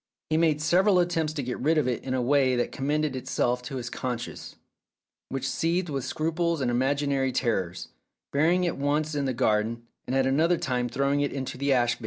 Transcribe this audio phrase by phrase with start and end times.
[0.31, 3.61] He made several attempts to get rid of it in a way that commended itself
[3.61, 4.55] to his conscience,
[5.29, 7.89] which seethed with scruples and imaginary terrors,
[8.31, 11.99] burying it once in the garden, and at another time throwing it into the ash
[11.99, 11.99] bin.